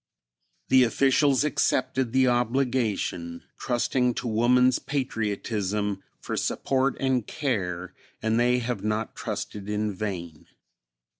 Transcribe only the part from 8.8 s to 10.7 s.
not trusted in vain.